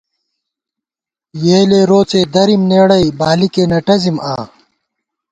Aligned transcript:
یېلے 1.43 1.81
روڅے 1.89 2.21
دَرِم 2.33 2.61
نېڑَئی، 2.69 3.07
بالِکے 3.19 3.63
نہ 3.71 3.79
ٹَزِم 3.85 4.17
آں 4.33 4.43